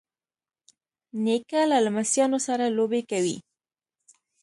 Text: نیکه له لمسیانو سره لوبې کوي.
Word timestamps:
نیکه 1.23 1.61
له 1.71 1.77
لمسیانو 1.85 2.39
سره 2.47 2.65
لوبې 2.77 3.01
کوي. 3.11 3.37